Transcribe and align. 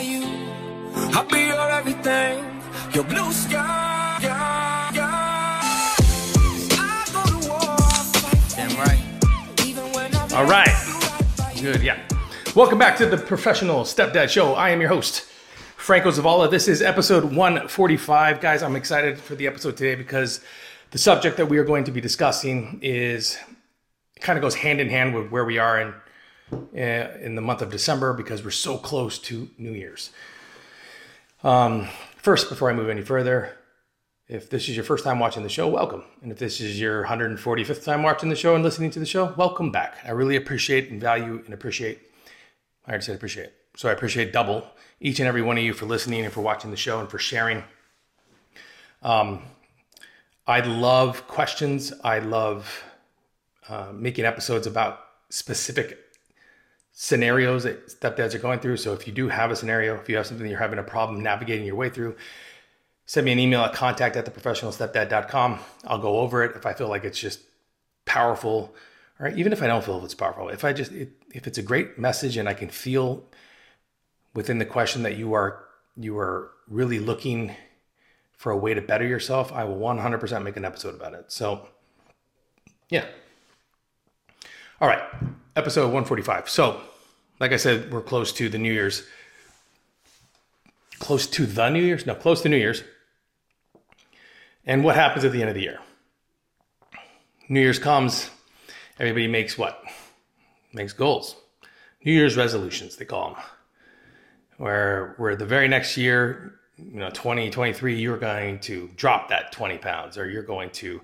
by 0.00 0.06
you. 0.06 0.24
I'll 1.14 1.26
be 1.26 1.46
your 1.46 1.70
everything, 1.70 2.44
your 2.92 3.04
blue 3.04 3.32
sky. 3.32 4.18
Yeah, 4.22 4.94
yeah. 4.94 5.60
I 6.72 7.06
go 7.12 7.22
to 7.24 7.48
war, 7.48 7.76
Damn 8.56 8.76
right. 8.78 9.66
even 9.66 9.92
when 9.92 10.14
I'm 10.14 10.32
All 10.34 10.46
right. 10.46 10.74
Good, 11.60 11.82
yeah. 11.82 11.98
Welcome 12.54 12.78
back 12.78 12.96
to 12.98 13.06
the 13.06 13.18
Professional 13.18 13.82
Stepdad 13.82 14.30
Show. 14.30 14.54
I 14.54 14.70
am 14.70 14.80
your 14.80 14.88
host, 14.88 15.22
Franco 15.76 16.10
Zavala. 16.10 16.50
This 16.50 16.66
is 16.66 16.80
episode 16.80 17.24
145. 17.24 18.40
Guys, 18.40 18.62
I'm 18.62 18.76
excited 18.76 19.18
for 19.18 19.34
the 19.34 19.46
episode 19.46 19.76
today 19.76 19.94
because 19.94 20.40
the 20.92 20.98
subject 20.98 21.36
that 21.36 21.46
we 21.46 21.58
are 21.58 21.64
going 21.64 21.84
to 21.84 21.92
be 21.92 22.00
discussing 22.00 22.78
is 22.82 23.36
kind 24.20 24.38
of 24.38 24.42
goes 24.42 24.54
hand 24.54 24.80
in 24.80 24.88
hand 24.88 25.14
with 25.14 25.30
where 25.30 25.44
we 25.44 25.58
are 25.58 25.80
in 25.80 25.88
uh, 25.88 25.92
in 26.72 27.34
the 27.34 27.42
month 27.42 27.62
of 27.62 27.70
December 27.70 28.12
because 28.12 28.44
we're 28.44 28.50
so 28.50 28.76
close 28.78 29.18
to 29.18 29.48
New 29.58 29.72
Year's. 29.72 30.10
Um, 31.42 31.88
first, 32.16 32.48
before 32.48 32.70
I 32.70 32.74
move 32.74 32.88
any 32.88 33.02
further, 33.02 33.56
if 34.28 34.48
this 34.48 34.68
is 34.68 34.76
your 34.76 34.84
first 34.84 35.02
time 35.02 35.18
watching 35.18 35.42
the 35.42 35.48
show, 35.48 35.66
welcome. 35.66 36.04
And 36.22 36.30
if 36.30 36.38
this 36.38 36.60
is 36.60 36.80
your 36.80 37.04
145th 37.04 37.84
time 37.84 38.02
watching 38.02 38.28
the 38.28 38.36
show 38.36 38.54
and 38.54 38.62
listening 38.62 38.90
to 38.92 39.00
the 39.00 39.06
show, 39.06 39.34
welcome 39.36 39.72
back. 39.72 39.96
I 40.04 40.12
really 40.12 40.36
appreciate 40.36 40.90
and 40.90 41.00
value 41.00 41.42
and 41.44 41.52
appreciate. 41.52 41.98
I 42.86 42.90
already 42.90 43.04
said 43.04 43.16
appreciate. 43.16 43.50
So 43.76 43.88
I 43.88 43.92
appreciate 43.92 44.32
double 44.32 44.66
each 45.00 45.18
and 45.18 45.26
every 45.26 45.42
one 45.42 45.58
of 45.58 45.64
you 45.64 45.72
for 45.72 45.86
listening 45.86 46.24
and 46.24 46.32
for 46.32 46.42
watching 46.42 46.70
the 46.70 46.76
show 46.76 47.00
and 47.00 47.08
for 47.08 47.18
sharing. 47.18 47.64
Um, 49.02 49.42
I 50.46 50.60
love 50.60 51.26
questions. 51.26 51.92
I 52.04 52.18
love 52.18 52.84
uh, 53.68 53.92
making 53.92 54.24
episodes 54.24 54.66
about 54.66 55.00
specific 55.30 56.09
scenarios 57.02 57.62
that 57.62 57.86
stepdads 57.86 58.34
are 58.34 58.38
going 58.38 58.60
through. 58.60 58.76
So 58.76 58.92
if 58.92 59.06
you 59.06 59.12
do 59.14 59.28
have 59.28 59.50
a 59.50 59.56
scenario, 59.56 59.94
if 59.94 60.06
you 60.06 60.18
have 60.18 60.26
something 60.26 60.46
you're 60.46 60.58
having 60.58 60.78
a 60.78 60.82
problem 60.82 61.22
navigating 61.22 61.64
your 61.64 61.74
way 61.74 61.88
through, 61.88 62.14
send 63.06 63.24
me 63.24 63.32
an 63.32 63.38
email 63.38 63.62
at 63.62 63.72
contact 63.72 64.16
at 64.16 64.26
theprofessionalstepdad.com. 64.26 65.60
I'll 65.86 65.98
go 65.98 66.18
over 66.18 66.44
it 66.44 66.54
if 66.56 66.66
I 66.66 66.74
feel 66.74 66.88
like 66.88 67.04
it's 67.04 67.18
just 67.18 67.40
powerful, 68.04 68.74
or 69.18 69.28
even 69.28 69.54
if 69.54 69.62
I 69.62 69.66
don't 69.66 69.82
feel 69.82 70.04
it's 70.04 70.14
powerful. 70.14 70.50
If 70.50 70.62
I 70.62 70.74
just 70.74 70.92
it, 70.92 71.12
if 71.32 71.46
it's 71.46 71.56
a 71.56 71.62
great 71.62 71.98
message 71.98 72.36
and 72.36 72.46
I 72.46 72.52
can 72.52 72.68
feel 72.68 73.24
within 74.34 74.58
the 74.58 74.66
question 74.66 75.02
that 75.04 75.16
you 75.16 75.32
are 75.32 75.64
you 75.96 76.18
are 76.18 76.50
really 76.68 76.98
looking 76.98 77.56
for 78.36 78.52
a 78.52 78.58
way 78.58 78.74
to 78.74 78.82
better 78.82 79.06
yourself, 79.06 79.50
I 79.54 79.64
will 79.64 79.78
100% 79.78 80.42
make 80.42 80.58
an 80.58 80.66
episode 80.66 80.94
about 80.96 81.14
it. 81.14 81.32
So, 81.32 81.66
yeah. 82.90 83.06
All 84.82 84.88
right, 84.88 85.02
episode 85.56 85.84
145. 85.84 86.48
So, 86.50 86.82
like 87.40 87.52
I 87.52 87.56
said, 87.56 87.90
we're 87.90 88.02
close 88.02 88.32
to 88.34 88.48
the 88.48 88.58
New 88.58 88.72
Year's. 88.72 89.06
Close 90.98 91.26
to 91.28 91.46
the 91.46 91.70
New 91.70 91.82
Year's? 91.82 92.04
No, 92.04 92.14
close 92.14 92.42
to 92.42 92.50
New 92.50 92.58
Year's. 92.58 92.84
And 94.66 94.84
what 94.84 94.94
happens 94.94 95.24
at 95.24 95.32
the 95.32 95.40
end 95.40 95.48
of 95.48 95.54
the 95.54 95.62
year? 95.62 95.80
New 97.48 97.60
Year's 97.60 97.78
comes, 97.78 98.30
everybody 98.98 99.26
makes 99.26 99.56
what? 99.56 99.82
Makes 100.74 100.92
goals. 100.92 101.34
New 102.04 102.12
Year's 102.12 102.36
resolutions, 102.36 102.96
they 102.96 103.06
call 103.06 103.32
them. 103.32 103.42
Where, 104.58 105.14
where 105.16 105.34
the 105.34 105.46
very 105.46 105.66
next 105.66 105.96
year, 105.96 106.60
you 106.76 107.00
know, 107.00 107.08
2023, 107.08 107.98
you're 107.98 108.18
going 108.18 108.58
to 108.60 108.90
drop 108.94 109.30
that 109.30 109.50
20 109.52 109.78
pounds 109.78 110.18
or 110.18 110.28
you're 110.28 110.42
going 110.42 110.70
to 110.70 111.00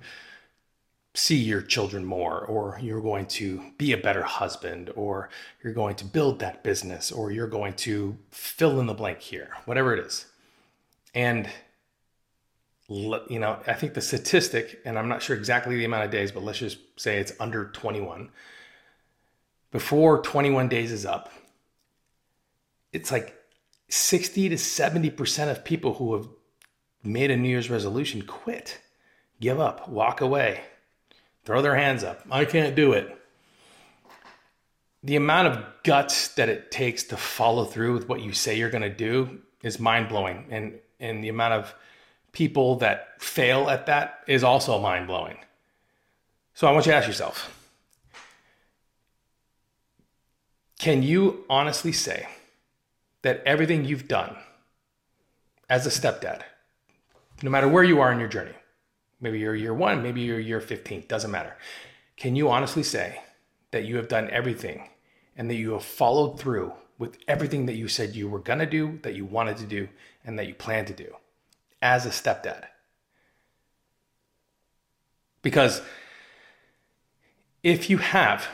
see 1.16 1.36
your 1.36 1.62
children 1.62 2.04
more, 2.04 2.40
or 2.44 2.78
you're 2.82 3.00
going 3.00 3.24
to 3.24 3.62
be 3.78 3.92
a 3.92 3.96
better 3.96 4.22
husband, 4.22 4.90
or 4.94 5.30
you're 5.64 5.72
going 5.72 5.96
to 5.96 6.04
build 6.04 6.38
that 6.40 6.62
business, 6.62 7.10
or 7.10 7.32
you're 7.32 7.46
going 7.46 7.72
to 7.72 8.16
fill 8.30 8.78
in 8.80 8.86
the 8.86 8.92
blank 8.92 9.20
here, 9.20 9.48
whatever 9.64 9.94
it 9.94 10.04
is. 10.04 10.26
And, 11.14 11.48
you 12.88 13.38
know, 13.40 13.58
I 13.66 13.72
think 13.72 13.94
the 13.94 14.02
statistic, 14.02 14.80
and 14.84 14.98
I'm 14.98 15.08
not 15.08 15.22
sure 15.22 15.34
exactly 15.34 15.76
the 15.76 15.86
amount 15.86 16.04
of 16.04 16.10
days, 16.10 16.32
but 16.32 16.42
let's 16.42 16.58
just 16.58 16.78
say 16.96 17.18
it's 17.18 17.32
under 17.40 17.64
21. 17.64 18.28
Before 19.72 20.20
21 20.20 20.68
days 20.68 20.92
is 20.92 21.06
up, 21.06 21.32
it's 22.92 23.10
like 23.10 23.34
60 23.88 24.50
to 24.50 24.56
70% 24.56 25.50
of 25.50 25.64
people 25.64 25.94
who 25.94 26.14
have 26.14 26.28
made 27.02 27.30
a 27.30 27.36
New 27.36 27.48
Year's 27.48 27.70
resolution 27.70 28.20
quit, 28.20 28.80
give 29.40 29.58
up, 29.58 29.88
walk 29.88 30.20
away, 30.20 30.60
throw 31.46 31.62
their 31.62 31.76
hands 31.76 32.04
up. 32.04 32.22
I 32.30 32.44
can't 32.44 32.74
do 32.74 32.92
it. 32.92 33.16
The 35.04 35.16
amount 35.16 35.48
of 35.48 35.64
guts 35.84 36.28
that 36.34 36.48
it 36.48 36.72
takes 36.72 37.04
to 37.04 37.16
follow 37.16 37.64
through 37.64 37.94
with 37.94 38.08
what 38.08 38.20
you 38.20 38.32
say 38.32 38.58
you're 38.58 38.70
going 38.70 38.82
to 38.82 38.90
do 38.90 39.38
is 39.62 39.78
mind 39.78 40.08
blowing. 40.08 40.46
And, 40.50 40.74
and 40.98 41.22
the 41.22 41.28
amount 41.28 41.54
of 41.54 41.74
people 42.32 42.76
that 42.76 43.22
fail 43.22 43.70
at 43.70 43.86
that 43.86 44.24
is 44.26 44.42
also 44.42 44.78
mind 44.80 45.06
blowing. 45.06 45.38
So 46.54 46.66
I 46.66 46.72
want 46.72 46.86
you 46.86 46.92
to 46.92 46.98
ask 46.98 47.06
yourself 47.06 47.52
can 50.78 51.02
you 51.02 51.44
honestly 51.48 51.92
say 51.92 52.28
that 53.22 53.42
everything 53.46 53.84
you've 53.84 54.08
done 54.08 54.36
as 55.70 55.86
a 55.86 55.90
stepdad, 55.90 56.42
no 57.42 57.50
matter 57.50 57.66
where 57.66 57.82
you 57.84 58.00
are 58.00 58.12
in 58.12 58.18
your 58.18 58.28
journey, 58.28 58.52
maybe 59.20 59.38
you're 59.38 59.54
year 59.54 59.74
one, 59.74 60.02
maybe 60.02 60.20
you're 60.22 60.40
year 60.40 60.60
15, 60.60 61.04
doesn't 61.08 61.30
matter. 61.30 61.56
Can 62.16 62.36
you 62.36 62.48
honestly 62.48 62.82
say 62.82 63.22
that 63.70 63.84
you 63.84 63.96
have 63.96 64.08
done 64.08 64.30
everything 64.30 64.88
and 65.36 65.50
that 65.50 65.56
you 65.56 65.72
have 65.72 65.84
followed 65.84 66.38
through 66.38 66.72
with 66.98 67.18
everything 67.28 67.66
that 67.66 67.76
you 67.76 67.88
said 67.88 68.16
you 68.16 68.28
were 68.28 68.38
going 68.38 68.58
to 68.58 68.66
do, 68.66 68.98
that 69.02 69.14
you 69.14 69.24
wanted 69.24 69.58
to 69.58 69.66
do, 69.66 69.88
and 70.24 70.38
that 70.38 70.46
you 70.46 70.54
plan 70.54 70.86
to 70.86 70.94
do 70.94 71.14
as 71.82 72.06
a 72.06 72.10
stepdad? 72.10 72.64
Because 75.42 75.82
if 77.62 77.90
you 77.90 77.98
have, 77.98 78.48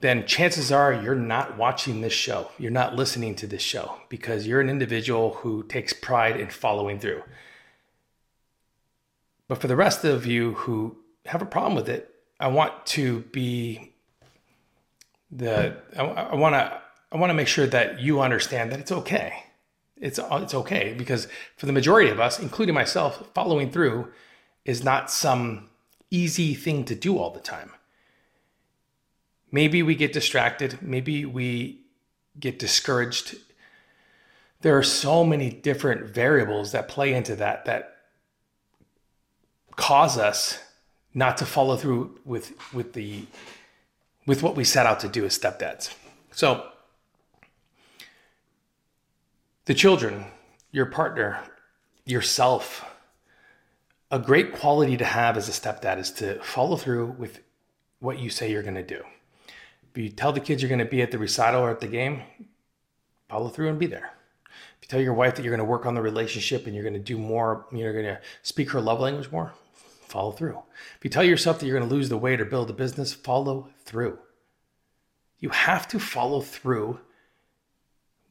then 0.00 0.26
chances 0.26 0.70
are 0.70 0.92
you're 0.92 1.14
not 1.14 1.56
watching 1.56 2.00
this 2.00 2.12
show. 2.12 2.50
You're 2.58 2.70
not 2.70 2.94
listening 2.94 3.34
to 3.36 3.46
this 3.46 3.62
show 3.62 3.96
because 4.08 4.46
you're 4.46 4.60
an 4.60 4.68
individual 4.68 5.34
who 5.34 5.62
takes 5.64 5.92
pride 5.92 6.38
in 6.38 6.50
following 6.50 6.98
through. 6.98 7.22
But 9.48 9.60
for 9.60 9.66
the 9.66 9.76
rest 9.76 10.04
of 10.04 10.26
you 10.26 10.52
who 10.54 10.96
have 11.26 11.42
a 11.42 11.46
problem 11.46 11.74
with 11.74 11.88
it, 11.88 12.14
I 12.38 12.48
want 12.48 12.86
to 12.86 13.20
be 13.32 13.94
the 15.30 15.76
I 15.96 16.34
want 16.34 16.54
to 16.54 16.80
I 17.10 17.16
want 17.16 17.30
to 17.30 17.34
make 17.34 17.48
sure 17.48 17.66
that 17.66 18.00
you 18.00 18.20
understand 18.20 18.70
that 18.70 18.80
it's 18.80 18.92
okay. 18.92 19.44
It's 19.96 20.20
it's 20.22 20.54
okay 20.54 20.94
because 20.96 21.26
for 21.56 21.66
the 21.66 21.72
majority 21.72 22.10
of 22.10 22.20
us, 22.20 22.38
including 22.38 22.74
myself, 22.74 23.30
following 23.34 23.70
through 23.70 24.12
is 24.64 24.84
not 24.84 25.10
some 25.10 25.70
easy 26.10 26.54
thing 26.54 26.84
to 26.84 26.94
do 26.94 27.18
all 27.18 27.30
the 27.30 27.40
time. 27.40 27.72
Maybe 29.50 29.82
we 29.82 29.94
get 29.94 30.12
distracted, 30.12 30.82
maybe 30.82 31.24
we 31.24 31.80
get 32.38 32.58
discouraged. 32.58 33.36
There 34.60 34.76
are 34.76 34.82
so 34.82 35.24
many 35.24 35.50
different 35.50 36.10
variables 36.10 36.72
that 36.72 36.88
play 36.88 37.14
into 37.14 37.34
that 37.36 37.64
that 37.64 37.97
cause 39.78 40.18
us 40.18 40.58
not 41.14 41.38
to 41.38 41.46
follow 41.46 41.76
through 41.76 42.18
with 42.26 42.52
with 42.74 42.92
the 42.92 43.24
with 44.26 44.42
what 44.42 44.54
we 44.54 44.64
set 44.64 44.84
out 44.84 45.00
to 45.00 45.08
do 45.08 45.24
as 45.24 45.38
stepdads. 45.38 45.94
So 46.32 46.66
the 49.64 49.74
children, 49.74 50.26
your 50.72 50.86
partner, 50.86 51.40
yourself, 52.04 52.84
a 54.10 54.18
great 54.18 54.52
quality 54.52 54.96
to 54.96 55.04
have 55.04 55.36
as 55.36 55.48
a 55.48 55.52
stepdad 55.52 55.98
is 55.98 56.10
to 56.12 56.38
follow 56.42 56.76
through 56.76 57.14
with 57.18 57.40
what 58.00 58.18
you 58.18 58.28
say 58.28 58.50
you're 58.50 58.62
going 58.62 58.74
to 58.74 58.82
do. 58.82 59.02
If 59.90 60.02
you 60.02 60.08
tell 60.10 60.32
the 60.32 60.40
kids 60.40 60.60
you're 60.60 60.68
going 60.68 60.78
to 60.78 60.84
be 60.84 61.02
at 61.02 61.10
the 61.10 61.18
recital 61.18 61.62
or 61.62 61.70
at 61.70 61.80
the 61.80 61.86
game, 61.86 62.22
follow 63.28 63.48
through 63.48 63.68
and 63.68 63.78
be 63.78 63.86
there. 63.86 64.10
If 64.46 64.82
you 64.82 64.88
tell 64.88 65.00
your 65.00 65.14
wife 65.14 65.36
that 65.36 65.42
you're 65.42 65.54
going 65.54 65.66
to 65.66 65.70
work 65.70 65.86
on 65.86 65.94
the 65.94 66.02
relationship 66.02 66.66
and 66.66 66.74
you're 66.74 66.84
going 66.84 66.94
to 66.94 67.00
do 67.00 67.18
more, 67.18 67.66
you're 67.72 67.92
going 67.92 68.04
to 68.04 68.20
speak 68.42 68.70
her 68.70 68.80
love 68.80 69.00
language 69.00 69.30
more, 69.30 69.52
follow 70.08 70.32
through. 70.32 70.62
If 70.96 71.04
you 71.04 71.10
tell 71.10 71.24
yourself 71.24 71.58
that 71.58 71.66
you're 71.66 71.78
going 71.78 71.88
to 71.88 71.94
lose 71.94 72.08
the 72.08 72.16
weight 72.16 72.40
or 72.40 72.44
build 72.44 72.70
a 72.70 72.72
business, 72.72 73.12
follow 73.12 73.68
through. 73.84 74.18
You 75.38 75.50
have 75.50 75.86
to 75.88 76.00
follow 76.00 76.40
through 76.40 77.00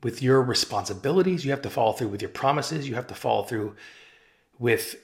with 0.04 0.22
your 0.22 0.42
responsibilities. 0.42 1.46
You 1.46 1.52
have 1.52 1.62
to 1.64 1.70
follow 1.70 1.94
through 1.94 2.10
with 2.10 2.22
your 2.22 2.30
promises. 2.30 2.88
You 2.88 2.96
have 2.96 3.08
to 3.08 3.16
follow 3.16 3.44
through 3.44 3.76
with 4.60 4.96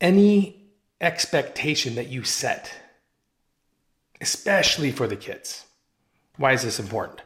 any 0.00 0.64
expectation 1.00 1.94
that 1.94 2.08
you 2.08 2.24
set, 2.24 2.72
especially 4.20 4.90
for 4.90 5.06
the 5.06 5.16
kids. 5.16 5.64
Why 6.36 6.52
is 6.52 6.62
this 6.62 6.80
important? 6.80 7.22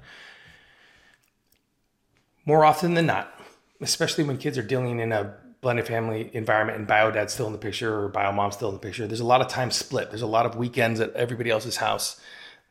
More 2.44 2.64
often 2.64 2.94
than 2.94 3.06
not, 3.06 3.32
especially 3.80 4.24
when 4.24 4.38
kids 4.38 4.58
are 4.58 4.62
dealing 4.62 5.00
in 5.00 5.12
a 5.12 5.36
blended 5.60 5.86
family 5.86 6.30
environment 6.32 6.78
and 6.78 6.86
bio 6.86 7.10
dad's 7.10 7.32
still 7.32 7.46
in 7.46 7.52
the 7.52 7.58
picture 7.58 8.04
or 8.04 8.08
bio 8.08 8.30
mom's 8.32 8.54
still 8.54 8.68
in 8.68 8.74
the 8.74 8.80
picture, 8.80 9.06
there's 9.06 9.20
a 9.20 9.24
lot 9.24 9.40
of 9.40 9.48
time 9.48 9.70
split. 9.70 10.10
There's 10.10 10.22
a 10.22 10.26
lot 10.26 10.46
of 10.46 10.56
weekends 10.56 11.00
at 11.00 11.12
everybody 11.14 11.50
else's 11.50 11.76
house. 11.76 12.20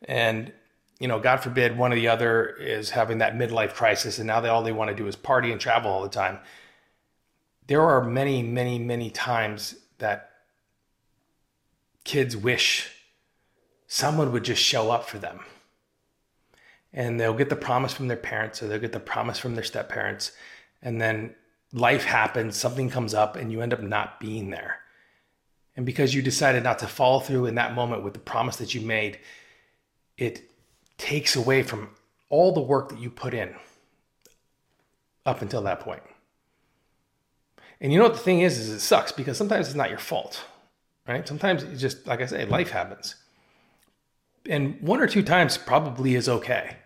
And 0.07 0.51
you 0.99 1.07
know, 1.07 1.19
God 1.19 1.37
forbid 1.37 1.77
one 1.77 1.93
or 1.93 1.95
the 1.95 2.07
other 2.07 2.47
is 2.47 2.89
having 2.89 3.19
that 3.19 3.35
midlife 3.35 3.73
crisis 3.73 4.17
and 4.17 4.25
now 4.27 4.39
they 4.41 4.49
all 4.49 4.63
they 4.63 4.71
want 4.71 4.89
to 4.89 4.95
do 4.95 5.07
is 5.07 5.15
party 5.15 5.51
and 5.51 5.61
travel 5.61 5.91
all 5.91 6.01
the 6.01 6.09
time. 6.09 6.39
There 7.67 7.81
are 7.81 8.03
many, 8.03 8.41
many, 8.41 8.79
many 8.79 9.09
times 9.09 9.75
that 9.99 10.31
kids 12.03 12.35
wish 12.37 12.89
someone 13.87 14.31
would 14.31 14.43
just 14.43 14.63
show 14.63 14.89
up 14.89 15.07
for 15.07 15.19
them. 15.19 15.41
And 16.93 17.19
they'll 17.19 17.33
get 17.33 17.49
the 17.49 17.55
promise 17.55 17.93
from 17.93 18.07
their 18.07 18.17
parents 18.17 18.63
or 18.63 18.67
they'll 18.67 18.79
get 18.79 18.93
the 18.93 18.99
promise 18.99 19.37
from 19.37 19.55
their 19.55 19.63
step 19.63 19.89
parents. 19.89 20.31
And 20.81 21.01
then 21.01 21.35
life 21.73 22.03
happens, 22.03 22.55
something 22.55 22.89
comes 22.89 23.13
up, 23.13 23.35
and 23.35 23.51
you 23.51 23.61
end 23.61 23.73
up 23.73 23.81
not 23.81 24.19
being 24.19 24.49
there. 24.49 24.79
And 25.75 25.85
because 25.85 26.13
you 26.13 26.21
decided 26.21 26.63
not 26.63 26.79
to 26.79 26.87
follow 26.87 27.19
through 27.19 27.45
in 27.45 27.55
that 27.55 27.75
moment 27.75 28.03
with 28.03 28.13
the 28.13 28.19
promise 28.19 28.55
that 28.57 28.73
you 28.73 28.81
made, 28.81 29.19
it 30.17 30.49
takes 30.97 31.35
away 31.35 31.61
from 31.61 31.89
all 32.29 32.51
the 32.51 32.61
work 32.61 32.89
that 32.89 32.99
you 32.99 33.09
put 33.09 33.33
in 33.33 33.55
up 35.25 35.41
until 35.41 35.61
that 35.63 35.79
point. 35.79 36.01
And 37.79 37.93
you 37.93 37.99
know 37.99 38.05
what 38.05 38.15
the 38.15 38.19
thing 38.19 38.41
is, 38.41 38.57
is 38.57 38.69
it 38.69 38.79
sucks 38.79 39.11
because 39.11 39.37
sometimes 39.37 39.67
it's 39.67 39.75
not 39.75 39.89
your 39.89 39.99
fault, 39.99 40.43
right? 41.07 41.27
Sometimes 41.27 41.61
it's 41.61 41.79
just, 41.79 42.07
like 42.07 42.21
I 42.21 42.25
say, 42.25 42.45
life 42.45 42.71
happens. 42.71 43.15
And 44.49 44.81
one 44.81 44.99
or 44.99 45.07
two 45.07 45.21
times 45.21 45.57
probably 45.57 46.15
is 46.15 46.27
okay. 46.27 46.77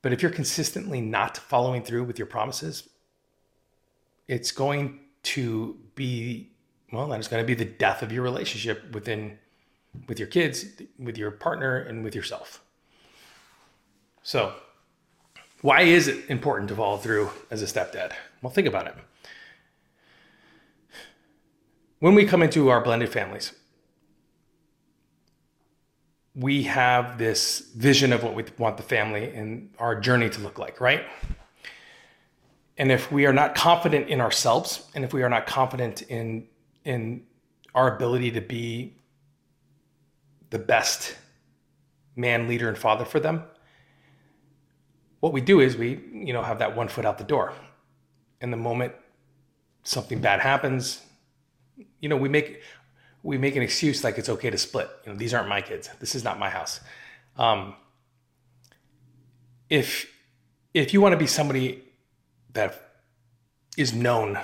But 0.00 0.12
if 0.12 0.22
you're 0.22 0.30
consistently 0.30 1.00
not 1.00 1.36
following 1.36 1.82
through 1.82 2.04
with 2.04 2.18
your 2.18 2.26
promises, 2.26 2.88
it's 4.32 4.50
going 4.50 4.98
to 5.22 5.76
be, 5.94 6.50
well, 6.90 7.06
that 7.08 7.20
is 7.20 7.28
going 7.28 7.42
to 7.42 7.46
be 7.46 7.54
the 7.54 7.70
death 7.70 8.02
of 8.02 8.10
your 8.10 8.22
relationship 8.22 8.94
within 8.94 9.38
with 10.08 10.18
your 10.18 10.26
kids, 10.26 10.64
with 10.98 11.18
your 11.18 11.30
partner, 11.30 11.76
and 11.76 12.02
with 12.02 12.14
yourself. 12.14 12.62
So, 14.22 14.54
why 15.60 15.82
is 15.82 16.08
it 16.08 16.30
important 16.30 16.70
to 16.70 16.76
follow 16.76 16.96
through 16.96 17.28
as 17.50 17.60
a 17.60 17.66
stepdad? 17.66 18.12
Well, 18.40 18.50
think 18.50 18.66
about 18.66 18.86
it. 18.86 18.94
When 21.98 22.14
we 22.14 22.24
come 22.24 22.42
into 22.42 22.70
our 22.70 22.80
blended 22.82 23.10
families, 23.10 23.52
we 26.34 26.62
have 26.62 27.18
this 27.18 27.70
vision 27.76 28.14
of 28.14 28.22
what 28.22 28.34
we 28.34 28.44
want 28.56 28.78
the 28.78 28.82
family 28.82 29.34
and 29.34 29.68
our 29.78 30.00
journey 30.00 30.30
to 30.30 30.40
look 30.40 30.58
like, 30.58 30.80
right? 30.80 31.04
And 32.78 32.90
if 32.90 33.12
we 33.12 33.26
are 33.26 33.32
not 33.32 33.54
confident 33.54 34.08
in 34.08 34.20
ourselves, 34.20 34.90
and 34.94 35.04
if 35.04 35.12
we 35.12 35.22
are 35.22 35.28
not 35.28 35.46
confident 35.46 36.02
in 36.02 36.46
in 36.84 37.24
our 37.74 37.94
ability 37.94 38.32
to 38.32 38.40
be 38.40 38.96
the 40.50 40.58
best 40.58 41.16
man, 42.16 42.48
leader, 42.48 42.68
and 42.68 42.76
father 42.76 43.04
for 43.04 43.20
them, 43.20 43.44
what 45.20 45.32
we 45.32 45.40
do 45.40 45.60
is 45.60 45.76
we, 45.76 46.00
you 46.12 46.32
know, 46.32 46.42
have 46.42 46.58
that 46.58 46.74
one 46.76 46.88
foot 46.88 47.04
out 47.04 47.18
the 47.18 47.24
door. 47.24 47.52
And 48.40 48.52
the 48.52 48.56
moment 48.56 48.92
something 49.84 50.20
bad 50.20 50.40
happens, 50.40 51.00
you 52.00 52.08
know, 52.08 52.16
we 52.16 52.28
make 52.28 52.60
we 53.22 53.38
make 53.38 53.54
an 53.54 53.62
excuse 53.62 54.02
like 54.02 54.18
it's 54.18 54.28
okay 54.28 54.50
to 54.50 54.58
split. 54.58 54.90
You 55.04 55.12
know, 55.12 55.18
these 55.18 55.32
aren't 55.32 55.48
my 55.48 55.62
kids. 55.62 55.88
This 56.00 56.14
is 56.14 56.24
not 56.24 56.38
my 56.38 56.50
house. 56.50 56.80
Um, 57.36 57.74
if 59.70 60.10
if 60.74 60.92
you 60.92 61.00
want 61.00 61.12
to 61.12 61.16
be 61.16 61.26
somebody 61.26 61.82
that 62.52 62.92
is 63.76 63.92
known 63.92 64.38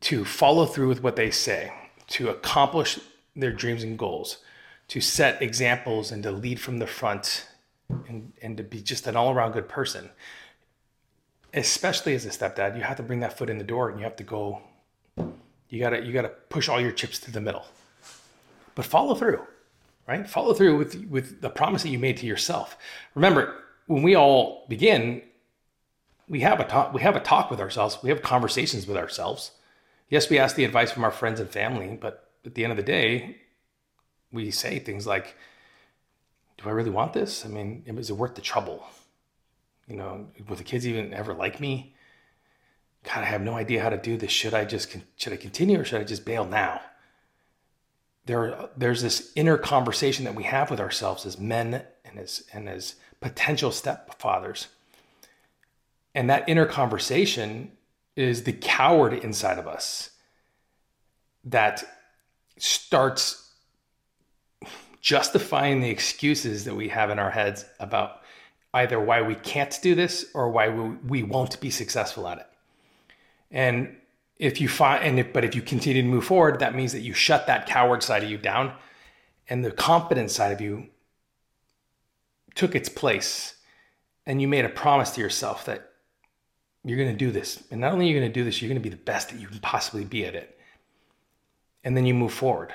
to 0.00 0.24
follow 0.24 0.66
through 0.66 0.88
with 0.88 1.02
what 1.02 1.16
they 1.16 1.30
say, 1.30 1.72
to 2.08 2.28
accomplish 2.28 2.98
their 3.34 3.52
dreams 3.52 3.82
and 3.82 3.98
goals, 3.98 4.38
to 4.88 5.00
set 5.00 5.40
examples 5.40 6.10
and 6.10 6.22
to 6.22 6.30
lead 6.30 6.60
from 6.60 6.78
the 6.78 6.86
front 6.86 7.46
and, 8.08 8.32
and 8.42 8.56
to 8.56 8.62
be 8.62 8.82
just 8.82 9.06
an 9.06 9.16
all 9.16 9.30
around 9.30 9.52
good 9.52 9.68
person. 9.68 10.10
Especially 11.54 12.14
as 12.14 12.26
a 12.26 12.30
stepdad, 12.30 12.76
you 12.76 12.82
have 12.82 12.96
to 12.96 13.02
bring 13.02 13.20
that 13.20 13.36
foot 13.36 13.48
in 13.48 13.58
the 13.58 13.64
door 13.64 13.88
and 13.88 13.98
you 13.98 14.04
have 14.04 14.16
to 14.16 14.24
go, 14.24 14.60
you 15.68 15.78
gotta, 15.80 16.02
you 16.02 16.12
gotta 16.12 16.28
push 16.28 16.68
all 16.68 16.80
your 16.80 16.92
chips 16.92 17.18
to 17.20 17.30
the 17.30 17.40
middle. 17.40 17.64
But 18.74 18.84
follow 18.84 19.14
through, 19.14 19.40
right? 20.08 20.28
Follow 20.28 20.54
through 20.54 20.78
with, 20.78 21.06
with 21.08 21.40
the 21.40 21.50
promise 21.50 21.82
that 21.82 21.90
you 21.90 21.98
made 21.98 22.16
to 22.18 22.26
yourself. 22.26 22.76
Remember, 23.14 23.54
when 23.86 24.02
we 24.02 24.14
all 24.14 24.66
begin, 24.68 25.22
we 26.32 26.40
have 26.40 26.60
a 26.60 26.64
talk, 26.64 26.94
we 26.94 27.02
have 27.02 27.14
a 27.14 27.20
talk 27.20 27.50
with 27.50 27.60
ourselves, 27.60 27.98
we 28.02 28.08
have 28.08 28.22
conversations 28.22 28.86
with 28.86 28.96
ourselves. 28.96 29.50
Yes, 30.08 30.30
we 30.30 30.38
ask 30.38 30.56
the 30.56 30.64
advice 30.64 30.90
from 30.90 31.04
our 31.04 31.10
friends 31.10 31.38
and 31.38 31.50
family, 31.50 31.98
but 32.00 32.30
at 32.46 32.54
the 32.54 32.64
end 32.64 32.70
of 32.70 32.78
the 32.78 32.82
day, 32.82 33.36
we 34.32 34.50
say 34.50 34.78
things 34.78 35.06
like, 35.06 35.36
do 36.56 36.70
I 36.70 36.72
really 36.72 36.88
want 36.88 37.12
this? 37.12 37.44
I 37.44 37.50
mean, 37.50 37.84
is 37.86 38.08
it 38.08 38.16
worth 38.16 38.34
the 38.34 38.40
trouble? 38.40 38.82
You 39.86 39.96
know, 39.96 40.28
will 40.48 40.56
the 40.56 40.64
kids 40.64 40.86
even 40.88 41.12
ever 41.12 41.34
like 41.34 41.60
me? 41.60 41.94
God, 43.04 43.18
I 43.18 43.24
have 43.24 43.42
no 43.42 43.54
idea 43.54 43.82
how 43.82 43.90
to 43.90 43.98
do 43.98 44.16
this. 44.16 44.30
Should 44.30 44.54
I 44.54 44.64
just 44.64 44.96
should 45.16 45.34
I 45.34 45.36
continue 45.36 45.80
or 45.80 45.84
should 45.84 46.00
I 46.00 46.04
just 46.04 46.24
bail 46.24 46.46
now? 46.46 46.80
There, 48.24 48.70
there's 48.74 49.02
this 49.02 49.32
inner 49.36 49.58
conversation 49.58 50.24
that 50.24 50.34
we 50.34 50.44
have 50.44 50.70
with 50.70 50.80
ourselves 50.80 51.26
as 51.26 51.38
men 51.38 51.84
and 52.06 52.18
as 52.18 52.44
and 52.54 52.70
as 52.70 52.94
potential 53.20 53.70
stepfathers, 53.70 54.68
and 56.14 56.30
that 56.30 56.48
inner 56.48 56.66
conversation 56.66 57.72
is 58.16 58.44
the 58.44 58.52
coward 58.52 59.14
inside 59.14 59.58
of 59.58 59.66
us 59.66 60.10
that 61.44 61.84
starts 62.58 63.50
justifying 65.00 65.80
the 65.80 65.90
excuses 65.90 66.64
that 66.64 66.74
we 66.74 66.88
have 66.88 67.10
in 67.10 67.18
our 67.18 67.30
heads 67.30 67.64
about 67.80 68.20
either 68.74 69.00
why 69.00 69.20
we 69.20 69.34
can't 69.34 69.78
do 69.82 69.94
this 69.94 70.26
or 70.34 70.48
why 70.50 70.68
we, 70.68 71.22
won't 71.22 71.60
be 71.60 71.70
successful 71.70 72.28
at 72.28 72.38
it. 72.38 72.46
And 73.50 73.96
if 74.38 74.60
you 74.60 74.68
find, 74.68 75.04
and 75.04 75.18
if, 75.18 75.32
but 75.32 75.44
if 75.44 75.54
you 75.54 75.62
continue 75.62 76.02
to 76.02 76.08
move 76.08 76.24
forward, 76.24 76.60
that 76.60 76.74
means 76.74 76.92
that 76.92 77.00
you 77.00 77.12
shut 77.12 77.46
that 77.48 77.66
coward 77.66 78.02
side 78.02 78.22
of 78.22 78.30
you 78.30 78.38
down 78.38 78.72
and 79.48 79.64
the 79.64 79.72
confident 79.72 80.30
side 80.30 80.52
of 80.52 80.60
you 80.60 80.86
took 82.54 82.74
its 82.74 82.88
place 82.88 83.56
and 84.24 84.40
you 84.40 84.48
made 84.48 84.64
a 84.64 84.70
promise 84.70 85.10
to 85.10 85.20
yourself 85.20 85.64
that 85.64 85.91
you're 86.84 86.98
going 86.98 87.10
to 87.10 87.16
do 87.16 87.30
this. 87.30 87.62
And 87.70 87.80
not 87.80 87.92
only 87.92 88.06
are 88.06 88.08
you 88.08 88.18
going 88.18 88.30
to 88.30 88.32
do 88.32 88.44
this, 88.44 88.60
you're 88.60 88.68
going 88.68 88.80
to 88.80 88.88
be 88.88 88.94
the 88.94 89.02
best 89.02 89.30
that 89.30 89.40
you 89.40 89.46
can 89.46 89.60
possibly 89.60 90.04
be 90.04 90.24
at 90.24 90.34
it. 90.34 90.58
And 91.84 91.96
then 91.96 92.06
you 92.06 92.14
move 92.14 92.32
forward 92.32 92.72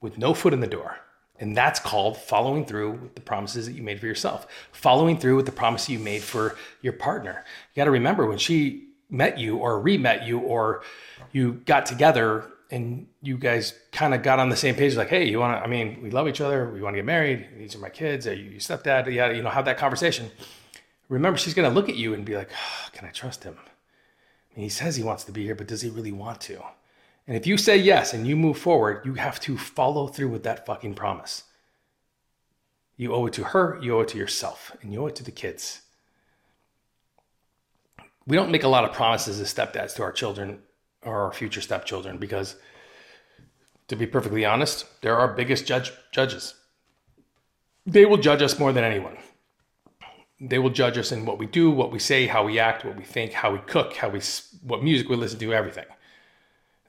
with 0.00 0.18
no 0.18 0.34
foot 0.34 0.52
in 0.52 0.60
the 0.60 0.66
door. 0.66 0.96
And 1.38 1.56
that's 1.56 1.80
called 1.80 2.18
following 2.18 2.66
through 2.66 2.92
with 2.92 3.14
the 3.14 3.20
promises 3.20 3.66
that 3.66 3.72
you 3.72 3.82
made 3.82 3.98
for 3.98 4.06
yourself, 4.06 4.46
following 4.72 5.18
through 5.18 5.36
with 5.36 5.46
the 5.46 5.52
promise 5.52 5.88
you 5.88 5.98
made 5.98 6.22
for 6.22 6.56
your 6.82 6.92
partner. 6.92 7.44
You 7.72 7.80
got 7.80 7.86
to 7.86 7.90
remember 7.90 8.26
when 8.26 8.38
she 8.38 8.88
met 9.08 9.38
you 9.38 9.56
or 9.56 9.80
re 9.80 9.96
met 9.96 10.26
you 10.26 10.38
or 10.40 10.82
you 11.32 11.54
got 11.64 11.86
together 11.86 12.52
and 12.70 13.06
you 13.22 13.36
guys 13.36 13.74
kind 13.90 14.14
of 14.14 14.22
got 14.22 14.38
on 14.38 14.48
the 14.48 14.56
same 14.56 14.74
page 14.74 14.96
like, 14.96 15.08
hey, 15.08 15.28
you 15.28 15.40
want 15.40 15.58
to, 15.58 15.64
I 15.64 15.66
mean, 15.66 16.00
we 16.02 16.10
love 16.10 16.28
each 16.28 16.40
other. 16.40 16.70
We 16.70 16.82
want 16.82 16.94
to 16.94 16.98
get 16.98 17.06
married. 17.06 17.48
These 17.58 17.74
are 17.74 17.78
my 17.80 17.88
kids. 17.88 18.26
Are 18.26 18.34
you 18.34 18.58
stepdad? 18.58 19.12
Yeah, 19.12 19.30
you 19.30 19.42
know, 19.42 19.50
have 19.50 19.64
that 19.64 19.78
conversation. 19.78 20.30
Remember, 21.10 21.36
she's 21.36 21.54
going 21.54 21.68
to 21.68 21.74
look 21.74 21.88
at 21.88 21.96
you 21.96 22.14
and 22.14 22.24
be 22.24 22.36
like, 22.36 22.50
oh, 22.52 22.88
can 22.92 23.06
I 23.06 23.10
trust 23.10 23.42
him? 23.42 23.58
He 24.54 24.68
says 24.68 24.96
he 24.96 25.02
wants 25.02 25.24
to 25.24 25.32
be 25.32 25.44
here, 25.44 25.54
but 25.54 25.66
does 25.66 25.82
he 25.82 25.90
really 25.90 26.12
want 26.12 26.40
to? 26.42 26.62
And 27.26 27.36
if 27.36 27.46
you 27.46 27.56
say 27.56 27.76
yes 27.76 28.14
and 28.14 28.26
you 28.26 28.36
move 28.36 28.58
forward, 28.58 29.04
you 29.04 29.14
have 29.14 29.40
to 29.40 29.58
follow 29.58 30.06
through 30.06 30.28
with 30.28 30.44
that 30.44 30.66
fucking 30.66 30.94
promise. 30.94 31.44
You 32.96 33.12
owe 33.12 33.26
it 33.26 33.32
to 33.34 33.44
her, 33.44 33.78
you 33.82 33.96
owe 33.96 34.00
it 34.00 34.08
to 34.08 34.18
yourself, 34.18 34.76
and 34.82 34.92
you 34.92 35.02
owe 35.02 35.06
it 35.06 35.16
to 35.16 35.24
the 35.24 35.30
kids. 35.30 35.82
We 38.26 38.36
don't 38.36 38.50
make 38.50 38.64
a 38.64 38.68
lot 38.68 38.84
of 38.84 38.92
promises 38.92 39.40
as 39.40 39.52
stepdads 39.52 39.94
to 39.96 40.02
our 40.02 40.12
children 40.12 40.60
or 41.02 41.22
our 41.24 41.32
future 41.32 41.60
stepchildren 41.60 42.18
because, 42.18 42.54
to 43.88 43.96
be 43.96 44.06
perfectly 44.06 44.44
honest, 44.44 44.84
they're 45.00 45.18
our 45.18 45.32
biggest 45.34 45.66
judge, 45.66 45.92
judges. 46.12 46.54
They 47.86 48.04
will 48.04 48.18
judge 48.18 48.42
us 48.42 48.58
more 48.58 48.72
than 48.72 48.84
anyone. 48.84 49.16
They 50.40 50.58
will 50.58 50.70
judge 50.70 50.96
us 50.96 51.12
in 51.12 51.26
what 51.26 51.38
we 51.38 51.46
do, 51.46 51.70
what 51.70 51.92
we 51.92 51.98
say, 51.98 52.26
how 52.26 52.44
we 52.44 52.58
act, 52.58 52.84
what 52.84 52.96
we 52.96 53.04
think, 53.04 53.32
how 53.32 53.52
we 53.52 53.58
cook, 53.58 53.94
how 53.94 54.08
we, 54.08 54.20
what 54.62 54.82
music 54.82 55.08
we 55.08 55.16
listen 55.16 55.38
to, 55.38 55.52
everything 55.52 55.84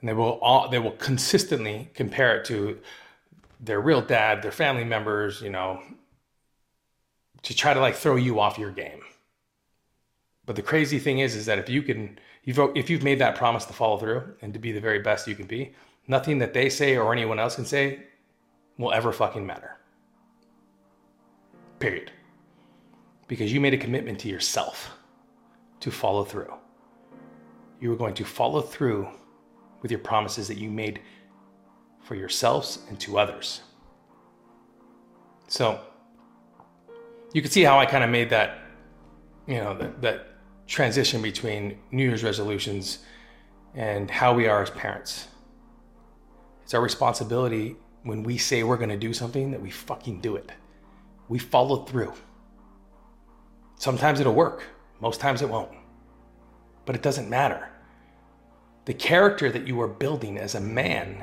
and 0.02 0.08
they 0.08 0.12
will 0.12 0.38
all 0.42 0.68
they 0.68 0.78
will 0.78 0.90
consistently 0.92 1.88
compare 1.94 2.36
it 2.36 2.44
to 2.44 2.78
their 3.60 3.80
real 3.80 4.02
dad, 4.02 4.42
their 4.42 4.50
family 4.50 4.84
members, 4.84 5.40
you 5.40 5.48
know, 5.48 5.80
to 7.42 7.54
try 7.54 7.72
to 7.72 7.80
like 7.80 7.94
throw 7.94 8.16
you 8.16 8.40
off 8.40 8.58
your 8.58 8.72
game. 8.72 9.00
But 10.44 10.56
the 10.56 10.62
crazy 10.62 10.98
thing 10.98 11.20
is, 11.20 11.36
is 11.36 11.46
that 11.46 11.60
if 11.60 11.68
you 11.68 11.82
can, 11.82 12.18
if 12.44 12.90
you've 12.90 13.04
made 13.04 13.20
that 13.20 13.36
promise 13.36 13.64
to 13.66 13.72
follow 13.72 13.98
through 13.98 14.34
and 14.42 14.52
to 14.52 14.58
be 14.58 14.72
the 14.72 14.80
very 14.80 14.98
best 14.98 15.28
you 15.28 15.36
can 15.36 15.46
be, 15.46 15.72
nothing 16.08 16.38
that 16.38 16.52
they 16.52 16.68
say 16.68 16.96
or 16.96 17.12
anyone 17.12 17.38
else 17.38 17.54
can 17.54 17.64
say 17.64 18.02
will 18.76 18.92
ever 18.92 19.12
fucking 19.12 19.46
matter. 19.46 19.76
Period. 21.78 22.10
Because 23.32 23.50
you 23.50 23.62
made 23.62 23.72
a 23.72 23.78
commitment 23.78 24.18
to 24.18 24.28
yourself 24.28 24.90
to 25.80 25.90
follow 25.90 26.22
through. 26.22 26.52
You 27.80 27.88
were 27.88 27.96
going 27.96 28.12
to 28.16 28.26
follow 28.26 28.60
through 28.60 29.08
with 29.80 29.90
your 29.90 30.00
promises 30.00 30.48
that 30.48 30.58
you 30.58 30.70
made 30.70 31.00
for 32.02 32.14
yourselves 32.14 32.80
and 32.90 33.00
to 33.00 33.18
others. 33.18 33.62
So 35.48 35.80
you 37.32 37.40
can 37.40 37.50
see 37.50 37.62
how 37.62 37.78
I 37.78 37.86
kind 37.86 38.04
of 38.04 38.10
made 38.10 38.28
that, 38.28 38.58
you 39.46 39.56
know, 39.56 39.78
that, 39.78 40.02
that 40.02 40.26
transition 40.66 41.22
between 41.22 41.78
New 41.90 42.06
Year's 42.06 42.22
resolutions 42.22 42.98
and 43.74 44.10
how 44.10 44.34
we 44.34 44.46
are 44.46 44.62
as 44.62 44.68
parents. 44.68 45.28
It's 46.64 46.74
our 46.74 46.82
responsibility 46.82 47.76
when 48.02 48.24
we 48.24 48.36
say 48.36 48.62
we're 48.62 48.76
going 48.76 48.90
to 48.90 48.98
do 48.98 49.14
something 49.14 49.52
that 49.52 49.62
we 49.62 49.70
fucking 49.70 50.20
do 50.20 50.36
it. 50.36 50.52
We 51.30 51.38
follow 51.38 51.86
through. 51.86 52.12
Sometimes 53.82 54.20
it'll 54.20 54.32
work, 54.32 54.62
most 55.00 55.18
times 55.18 55.42
it 55.42 55.48
won't. 55.48 55.72
But 56.86 56.94
it 56.94 57.02
doesn't 57.02 57.28
matter. 57.28 57.68
The 58.84 58.94
character 58.94 59.50
that 59.50 59.66
you 59.66 59.80
are 59.80 59.88
building 59.88 60.38
as 60.38 60.54
a 60.54 60.60
man, 60.60 61.20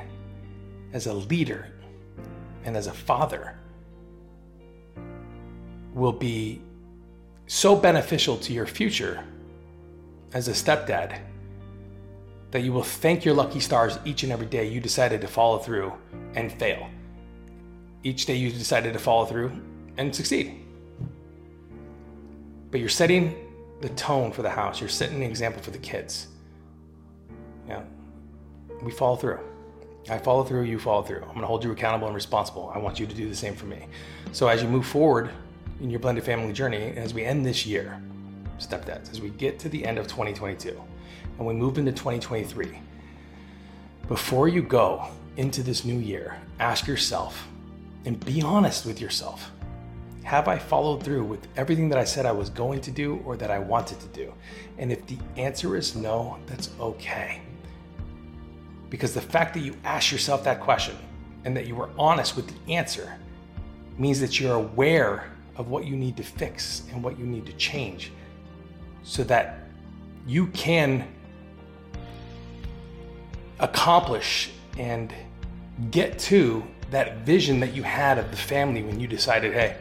as 0.92 1.06
a 1.06 1.14
leader, 1.14 1.68
and 2.64 2.76
as 2.76 2.86
a 2.86 2.92
father 2.92 3.56
will 5.94 6.12
be 6.12 6.60
so 7.46 7.74
beneficial 7.74 8.36
to 8.36 8.52
your 8.52 8.66
future 8.66 9.24
as 10.34 10.46
a 10.46 10.52
stepdad 10.52 11.18
that 12.50 12.60
you 12.60 12.74
will 12.74 12.82
thank 12.82 13.24
your 13.24 13.34
lucky 13.34 13.60
stars 13.60 13.98
each 14.04 14.22
and 14.22 14.30
every 14.30 14.44
day 14.44 14.68
you 14.68 14.82
decided 14.82 15.22
to 15.22 15.28
follow 15.28 15.56
through 15.56 15.94
and 16.34 16.52
fail. 16.52 16.90
Each 18.02 18.26
day 18.26 18.34
you 18.34 18.50
decided 18.50 18.92
to 18.92 18.98
follow 18.98 19.24
through 19.24 19.50
and 19.96 20.14
succeed. 20.14 20.59
But 22.70 22.80
you're 22.80 22.88
setting 22.88 23.34
the 23.80 23.88
tone 23.90 24.32
for 24.32 24.42
the 24.42 24.50
house, 24.50 24.80
you're 24.80 24.88
setting 24.88 25.20
the 25.20 25.26
example 25.26 25.62
for 25.62 25.70
the 25.70 25.78
kids. 25.78 26.28
Yeah. 27.66 27.82
We 28.82 28.92
follow 28.92 29.16
through. 29.16 29.40
I 30.08 30.18
follow 30.18 30.44
through, 30.44 30.62
you 30.62 30.78
follow 30.78 31.02
through. 31.02 31.22
I'm 31.22 31.34
gonna 31.34 31.46
hold 31.46 31.62
you 31.62 31.72
accountable 31.72 32.06
and 32.06 32.14
responsible. 32.14 32.72
I 32.74 32.78
want 32.78 32.98
you 32.98 33.06
to 33.06 33.14
do 33.14 33.28
the 33.28 33.36
same 33.36 33.54
for 33.54 33.66
me. 33.66 33.86
So 34.32 34.48
as 34.48 34.62
you 34.62 34.68
move 34.68 34.86
forward 34.86 35.30
in 35.80 35.90
your 35.90 36.00
blended 36.00 36.24
family 36.24 36.52
journey, 36.52 36.94
as 36.96 37.14
we 37.14 37.24
end 37.24 37.44
this 37.44 37.66
year, 37.66 38.00
stepdads, 38.58 39.10
as 39.10 39.20
we 39.20 39.30
get 39.30 39.58
to 39.60 39.68
the 39.68 39.84
end 39.84 39.98
of 39.98 40.06
2022 40.06 40.80
and 41.38 41.46
we 41.46 41.54
move 41.54 41.78
into 41.78 41.92
2023, 41.92 42.78
before 44.08 44.48
you 44.48 44.62
go 44.62 45.06
into 45.36 45.62
this 45.62 45.84
new 45.84 45.98
year, 45.98 46.36
ask 46.58 46.86
yourself 46.86 47.46
and 48.04 48.22
be 48.24 48.42
honest 48.42 48.86
with 48.86 49.00
yourself. 49.00 49.50
Have 50.24 50.48
I 50.48 50.58
followed 50.58 51.02
through 51.02 51.24
with 51.24 51.48
everything 51.56 51.88
that 51.88 51.98
I 51.98 52.04
said 52.04 52.26
I 52.26 52.32
was 52.32 52.50
going 52.50 52.80
to 52.82 52.90
do 52.90 53.20
or 53.24 53.36
that 53.36 53.50
I 53.50 53.58
wanted 53.58 54.00
to 54.00 54.06
do? 54.08 54.32
And 54.78 54.92
if 54.92 55.06
the 55.06 55.18
answer 55.36 55.76
is 55.76 55.96
no, 55.96 56.38
that's 56.46 56.70
okay. 56.78 57.40
Because 58.90 59.14
the 59.14 59.20
fact 59.20 59.54
that 59.54 59.60
you 59.60 59.74
asked 59.84 60.12
yourself 60.12 60.44
that 60.44 60.60
question 60.60 60.96
and 61.44 61.56
that 61.56 61.66
you 61.66 61.74
were 61.74 61.90
honest 61.98 62.36
with 62.36 62.46
the 62.48 62.72
answer 62.72 63.16
means 63.98 64.20
that 64.20 64.38
you're 64.38 64.56
aware 64.56 65.30
of 65.56 65.68
what 65.68 65.84
you 65.84 65.96
need 65.96 66.16
to 66.16 66.22
fix 66.22 66.82
and 66.90 67.02
what 67.02 67.18
you 67.18 67.26
need 67.26 67.46
to 67.46 67.52
change 67.54 68.12
so 69.02 69.24
that 69.24 69.68
you 70.26 70.46
can 70.48 71.06
accomplish 73.58 74.50
and 74.78 75.12
get 75.90 76.18
to 76.18 76.62
that 76.90 77.18
vision 77.18 77.60
that 77.60 77.74
you 77.74 77.82
had 77.82 78.18
of 78.18 78.30
the 78.30 78.36
family 78.36 78.82
when 78.82 78.98
you 78.98 79.06
decided, 79.06 79.52
hey, 79.52 79.76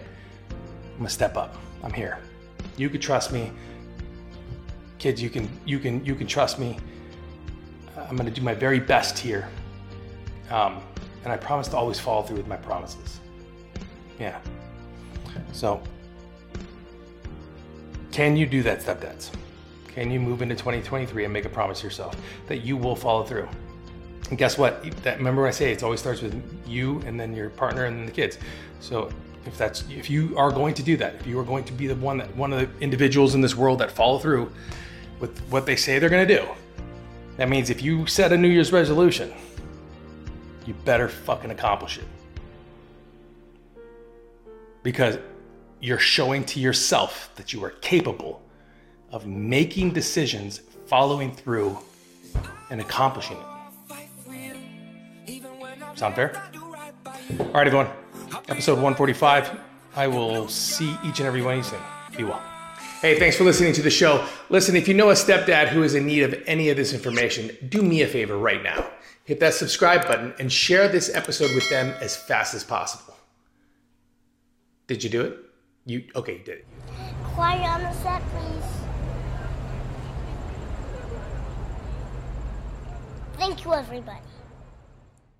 I'm 0.99 1.03
gonna 1.03 1.11
step 1.11 1.37
up. 1.37 1.55
I'm 1.81 1.93
here. 1.93 2.17
You 2.75 2.89
can 2.89 2.99
trust 2.99 3.31
me. 3.31 3.53
Kids, 4.97 5.21
you 5.21 5.29
can 5.29 5.49
you 5.65 5.79
can 5.79 6.03
you 6.03 6.13
can 6.13 6.27
trust 6.27 6.59
me. 6.59 6.77
I'm 7.95 8.17
gonna 8.17 8.29
do 8.29 8.41
my 8.41 8.53
very 8.53 8.81
best 8.81 9.17
here. 9.17 9.47
Um, 10.49 10.81
and 11.23 11.31
I 11.31 11.37
promise 11.37 11.69
to 11.69 11.77
always 11.77 12.01
follow 12.01 12.21
through 12.23 12.35
with 12.35 12.47
my 12.47 12.57
promises. 12.57 13.21
Yeah. 14.19 14.41
So, 15.53 15.81
can 18.11 18.35
you 18.35 18.45
do 18.45 18.61
that, 18.63 18.81
stepdads? 18.81 19.31
Can 19.87 20.11
you 20.11 20.19
move 20.19 20.41
into 20.41 20.55
2023 20.55 21.23
and 21.23 21.31
make 21.31 21.45
a 21.45 21.49
promise 21.49 21.79
to 21.79 21.87
yourself 21.87 22.13
that 22.47 22.57
you 22.57 22.75
will 22.75 22.97
follow 22.97 23.23
through? 23.23 23.47
And 24.31 24.37
guess 24.37 24.57
what? 24.57 24.83
That 25.03 25.17
remember 25.17 25.47
I 25.47 25.51
say 25.51 25.71
it 25.71 25.81
always 25.81 26.01
starts 26.01 26.21
with 26.21 26.43
you 26.67 27.01
and 27.05 27.17
then 27.17 27.33
your 27.33 27.51
partner 27.51 27.85
and 27.85 27.99
then 27.99 28.05
the 28.05 28.11
kids. 28.11 28.37
So 28.81 29.09
if 29.49 29.57
that's 29.57 29.83
if 29.89 30.09
you 30.09 30.37
are 30.37 30.51
going 30.51 30.73
to 30.75 30.83
do 30.83 30.95
that, 30.97 31.15
if 31.15 31.27
you 31.27 31.39
are 31.39 31.43
going 31.43 31.63
to 31.65 31.73
be 31.73 31.87
the 31.87 31.95
one 31.95 32.19
that 32.19 32.33
one 32.35 32.53
of 32.53 32.59
the 32.59 32.83
individuals 32.83 33.33
in 33.33 33.41
this 33.41 33.55
world 33.55 33.79
that 33.79 33.91
follow 33.91 34.19
through 34.19 34.51
with 35.19 35.39
what 35.49 35.65
they 35.65 35.75
say 35.75 35.97
they're 35.97 36.09
going 36.09 36.27
to 36.27 36.37
do, 36.37 36.47
that 37.37 37.49
means 37.49 37.69
if 37.69 37.81
you 37.81 38.05
set 38.05 38.31
a 38.31 38.37
New 38.37 38.47
Year's 38.47 38.71
resolution, 38.71 39.33
you 40.67 40.75
better 40.85 41.09
fucking 41.09 41.49
accomplish 41.49 41.97
it. 41.97 42.05
Because 44.83 45.17
you're 45.81 45.97
showing 45.97 46.45
to 46.45 46.59
yourself 46.59 47.31
that 47.35 47.51
you 47.51 47.63
are 47.63 47.71
capable 47.71 48.41
of 49.11 49.25
making 49.25 49.93
decisions, 49.93 50.61
following 50.85 51.33
through, 51.33 51.77
and 52.69 52.79
accomplishing 52.79 53.37
it. 53.37 53.45
Sound 55.95 56.15
fair? 56.15 56.41
All 57.39 57.45
right, 57.47 57.67
everyone. 57.67 57.87
Episode 58.47 58.75
145. 58.75 59.59
I 59.95 60.07
will 60.07 60.47
see 60.47 60.95
each 61.03 61.19
and 61.19 61.27
every 61.27 61.41
one 61.41 61.53
of 61.53 61.57
you 61.57 61.63
soon. 61.63 61.79
Be 62.15 62.23
well. 62.23 62.41
Hey, 63.01 63.17
thanks 63.17 63.37
for 63.37 63.43
listening 63.43 63.73
to 63.73 63.81
the 63.81 63.89
show. 63.89 64.27
Listen, 64.49 64.75
if 64.75 64.87
you 64.87 64.93
know 64.93 65.09
a 65.09 65.13
stepdad 65.13 65.69
who 65.69 65.83
is 65.83 65.95
in 65.95 66.05
need 66.05 66.23
of 66.23 66.35
any 66.45 66.69
of 66.69 66.77
this 66.77 66.93
information, 66.93 67.55
do 67.69 67.81
me 67.81 68.01
a 68.01 68.07
favor 68.07 68.37
right 68.37 68.61
now. 68.61 68.89
Hit 69.23 69.39
that 69.39 69.53
subscribe 69.53 70.05
button 70.05 70.33
and 70.39 70.51
share 70.51 70.87
this 70.87 71.13
episode 71.15 71.53
with 71.55 71.69
them 71.69 71.93
as 72.01 72.15
fast 72.15 72.53
as 72.53 72.63
possible. 72.63 73.15
Did 74.87 75.03
you 75.03 75.09
do 75.09 75.21
it? 75.21 75.37
You 75.85 76.03
okay, 76.15 76.33
you 76.33 76.43
did 76.43 76.57
it. 76.59 76.65
Quiet 77.23 77.63
on 77.63 77.81
the 77.83 77.93
set, 77.93 78.21
please. 78.29 78.63
Thank 83.37 83.63
you, 83.63 83.73
everybody. 83.73 84.28